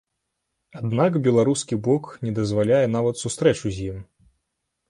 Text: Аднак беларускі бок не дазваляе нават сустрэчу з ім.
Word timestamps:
Аднак 0.79 1.19
беларускі 1.27 1.79
бок 1.87 2.09
не 2.29 2.33
дазваляе 2.39 2.83
нават 2.97 3.23
сустрэчу 3.25 3.67
з 3.77 3.87
ім. 3.93 4.03